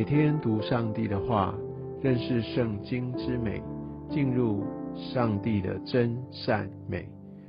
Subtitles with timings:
[0.00, 1.54] 每天读上帝的话，
[2.00, 3.62] 认识圣经之美，
[4.08, 4.64] 进入
[4.96, 7.06] 上帝的真善美。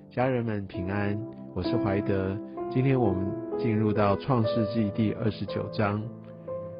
[0.09, 1.17] 家人们平安，
[1.55, 2.37] 我是怀德。
[2.69, 3.25] 今天我们
[3.57, 6.03] 进入到创世纪第二十九章。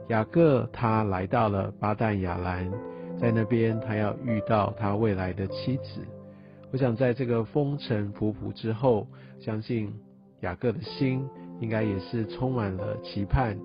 [0.10, 2.70] 雅各他来到了巴旦亚兰，
[3.18, 6.06] 在那边他要遇到他未来的妻子。
[6.74, 9.08] 我想在这个风尘仆仆之后，
[9.40, 9.90] 相信
[10.42, 11.26] 雅各的心
[11.62, 13.58] 应该也是充满了期盼。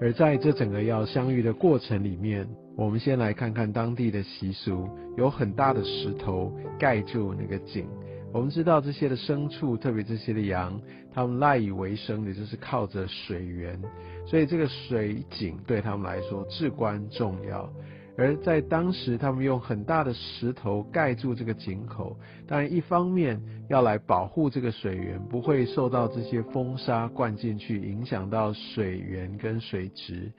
[0.00, 7.86] 而在这整个要相遇的过程里面，我们先来看看当地的习俗，有很大的石头盖住那个井。
[8.32, 10.80] 我们知道这些的牲畜，特别这些的羊，
[11.12, 13.78] 他们赖以为生的就是靠着水源，
[14.26, 17.68] 所以这个水井对他们来说至关重要。
[18.18, 30.30] 而在当时，他们用很大的石头盖住这个井口，当然一方面要来保护这个水源不会受到这些风沙灌进去，影响到水源跟水质；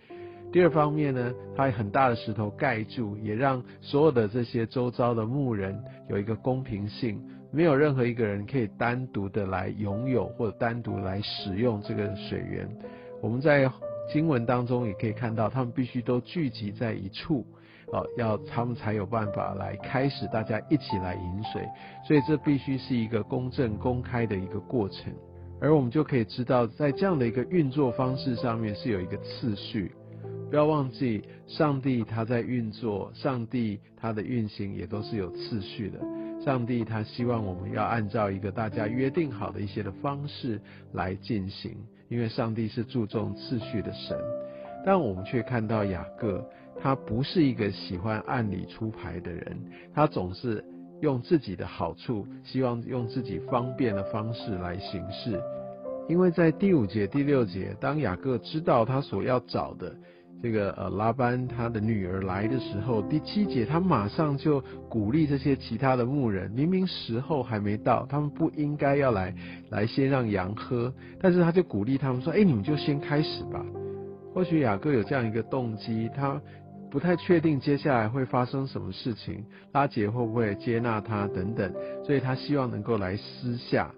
[0.52, 5.76] 第二方面呢，它很大的石头盖住，也让所有的这些周遭的牧人
[6.10, 7.20] 有一个公平性，
[7.52, 12.70] 没有任何一个人可以单独的来拥有或者单独来使用这个水源。
[13.22, 13.68] 我们在
[14.12, 17.44] 经文当中也可以看到，他们必须都聚集在一处。
[17.92, 21.68] 哦，要他们才有办法来开始，大家一起来饮水，
[22.08, 25.14] 所以这必须是一个公正公开的一个过程。
[25.60, 29.92] 而我们就可以知道，在这样的一个运作方式上面是有一个次序。
[30.50, 36.00] 不要忘记，上帝他在运作，上帝他的运行也都是有次序的。
[36.44, 40.60] 上帝他希望我们要按照一个大家约定好的一些的方式
[40.94, 41.76] 来进行，
[42.10, 44.18] 因为上帝是注重次序的神。
[44.84, 46.44] 但我们却看到雅各。
[46.82, 49.58] 他不是一个喜欢按理出牌的人，
[49.94, 50.64] 他总是
[51.02, 55.40] 用自己的好处，希望用自己方便的方式来行事。
[56.10, 59.96] 因为在第五节、第六节，当雅各知道他所要找的
[60.42, 69.34] 这个呃拉班他的女儿来的时候，第七节他马上就鼓励这些其他的牧人，明明时候还没到，他们不应该要来
[69.70, 70.92] 来先让羊喝，
[71.22, 73.64] 但是他就鼓励他们说：“哎，你们就先开始吧。”
[74.34, 76.42] 或许雅各有这样一个动机，他。
[76.92, 83.90] 不太确定接下来会发生什么事情，拉杰会不会接纳他等等，所以他希望能够来私下。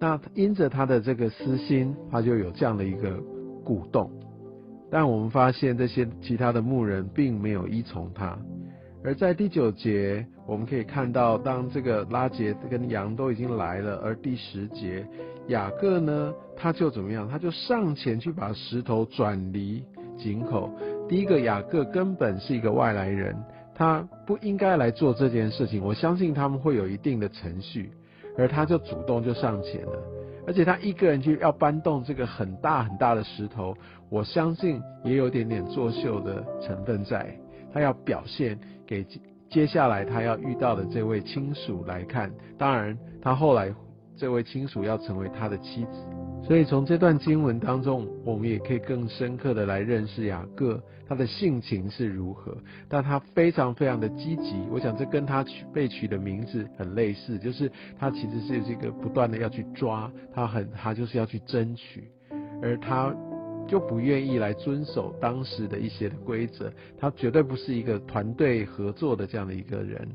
[0.00, 3.16] 那因着他的这个私心，他就有这样的一个
[3.64, 4.10] 鼓动。
[4.90, 8.36] 但我们发现这些其他的牧人并没有依从他。
[9.04, 15.06] 而在第九节，我们可以看到，当这个拉杰跟羊都已经来了，而第十节，
[15.48, 17.28] 雅各呢，他就怎么样？
[17.28, 19.84] 他就上前去把石头转离
[20.16, 20.70] 井口。
[21.08, 23.36] 第一个雅各根本是一个外来人，
[23.74, 25.84] 他不应该来做这件事情。
[25.84, 27.92] 我相信他们会有一定的程序，
[28.38, 29.98] 而他就主动就上前了，
[30.46, 33.76] 而且他一个人去要搬动这个很大很大的石头，
[34.08, 37.36] 我相信也有点点作秀的成分在。
[37.72, 39.04] 他要表现给
[39.50, 43.74] 接下来他要遇到的这位亲属来看，当然他后来
[44.16, 46.23] 这位亲属要成为他的妻子。
[46.46, 50.78] 所以从这段经文当中，我们也可以更深刻的来认识雅各
[51.08, 52.54] 他的性情是如何。
[52.86, 62.10] 但他非常非常的积极，我想这跟他取被取的名字很类似，就是他其实是这个不断的要去抓，他很他就是要去争取，
[62.60, 63.14] 而他
[63.66, 70.06] 就不愿意来遵守当时的一些的规则，他绝对不是一个团队合作的这样的一个人。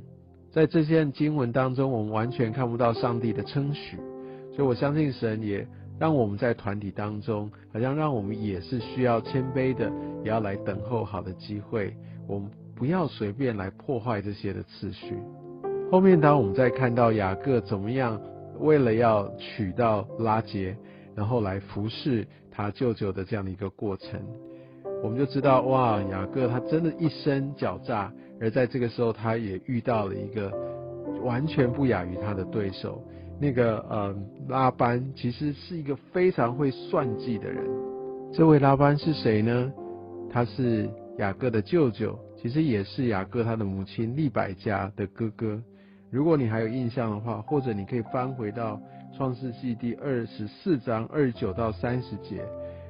[0.52, 3.98] 在这些经文当中，我们完全看不到上帝的称许，
[4.56, 5.68] 所以我相信神也。
[6.00, 9.92] 让我们在团体当中，好像让我们也是需要谦卑的，
[10.24, 11.94] 也要来等候好的机会。
[12.26, 15.16] 我们不要随便来破坏这些的次序。
[15.92, 18.22] 后面当我们再看到雅各怎么样，
[18.60, 20.78] 为了要娶到拉杰，
[21.16, 24.22] 然后来服侍他舅舅的这样的一个过程，
[25.04, 30.50] 我们就知道哇，雅各他真的一身狡诈，而在这个时候他也遇到了一个
[31.24, 33.04] 完全不亚于他的对手。
[33.40, 34.16] 那个呃
[34.48, 37.66] 拉班其实是一个非常会算计的人。
[38.34, 39.72] 这位拉班是谁呢？
[40.30, 45.62] 他是雅各的舅舅，其实也是雅各他的母亲利百加的哥哥。
[46.12, 48.80] 如果你还有印象的话，或者你可以翻回到
[49.16, 52.44] 创世纪第二十四章二十九到三十节。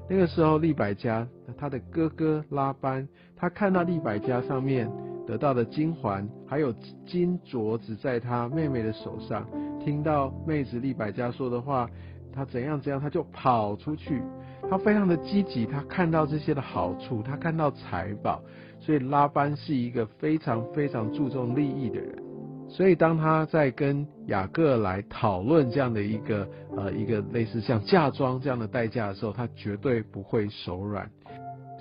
[0.09, 4.89] 那个时候利百加他的哥哥拉班，他看到利百加上面。
[5.27, 6.73] 得到的金环，还有
[7.05, 9.47] 金镯子在他妹妹的手上。
[9.83, 11.89] 听到妹子利百加说的话，
[12.33, 14.21] 他怎样怎样，他就跑出去。
[14.69, 18.41] 他非常的积极，他看到这些的好处，他看到财宝。
[18.79, 22.23] 所以拉班是一个非常非常注重利益的人。
[22.69, 26.47] 所以当他在跟雅各来讨论这样的一个
[26.77, 31.09] 呃一个类似像嫁妆这样的代价的时候，他绝对不会手软。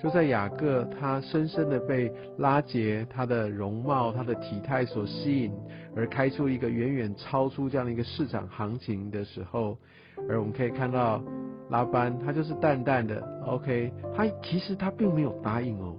[0.01, 5.51] 就在雅各他深深的被拉结他的容貌、他的体态所吸引，
[5.93, 9.77] 而开出一个远远超出这样的一个市场行情的时候，
[10.29, 11.21] 而我们可以看到
[11.69, 15.93] 拉班他就是淡淡的 OK，他其实他并没有答应哦，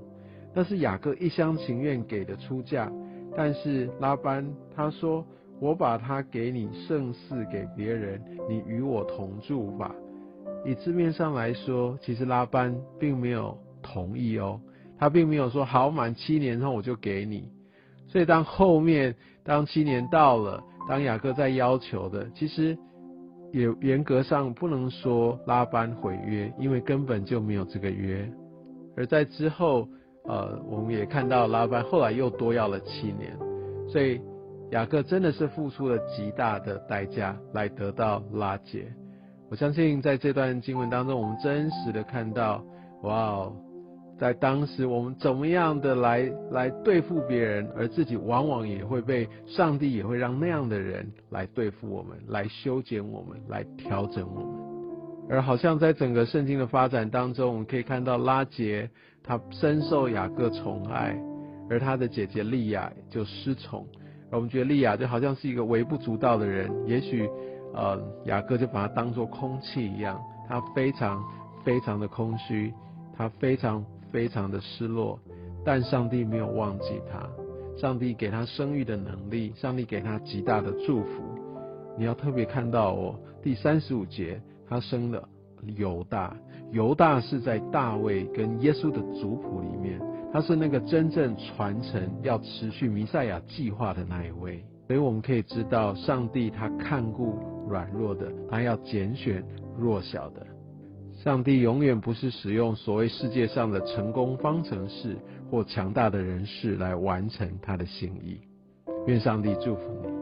[0.55, 2.91] 那是雅各一厢情愿给的出价，
[3.37, 5.23] 但是拉班他说
[5.61, 8.19] 我把它给你，胜似给别人，
[8.49, 9.95] 你与我同住吧。
[10.65, 13.59] 以字面上来说，其实拉班并没有。
[13.83, 14.61] 同意哦，
[14.99, 17.49] 他并没有说好满七年后我就给你，
[18.09, 22.77] 所以当后面当七年到了，当雅各在要求的，其实
[23.53, 28.31] 也严格上不能说拉班毁约，因为根本就没有这个约。
[28.97, 29.89] 而在之后，
[30.27, 33.37] 呃，我们也看到拉班后来又多要了七年，
[33.89, 34.21] 所以
[34.71, 38.87] 雅各真的是付出了极大的代价来得到拉结。
[39.49, 42.63] 我相信在这段经文当中，我们真实的看到，
[43.03, 43.57] 哇哦！
[44.21, 54.61] 在当时，我们怎么样的来来对付别人，而自己往往也会被上帝也会让那样的人来对付我们，来修剪我们，来调整我们。
[55.31, 58.91] 而好像在整个圣经的发展当中，我们可以看到拉杰
[59.23, 61.17] 他深受雅各宠爱，
[61.71, 63.87] 而他的姐姐利亚就失宠。
[64.31, 67.27] 而我们觉得利亚就好像是一个微不足道的人，也许
[67.73, 71.25] 呃雅各就把他当作空气一样，他非常
[71.65, 72.71] 非常的空虚，
[73.17, 73.83] 他非常。
[74.13, 75.19] 非常的失落，
[75.65, 77.29] 但上帝没有忘记他，
[77.77, 81.23] 上帝给他生育的能力，上帝给他极大的祝福。
[81.99, 85.29] 你要特别看到哦，第三十五节，他生了
[85.77, 86.37] 犹大，
[86.73, 90.01] 犹大是在大卫跟耶稣的族谱里面，
[90.33, 94.65] 他是那个真正传承要持续弥赛亚计划的那一位。
[94.87, 99.45] 所以我们可以知道，上帝他看顾软弱的，他要拣选
[99.79, 100.45] 弱小的。
[101.23, 105.19] 上帝永远不是使用所谓世界上的成功方程式
[105.51, 108.41] 或强大的人士来完成他的心意。
[109.07, 110.20] 愿上帝祝福你。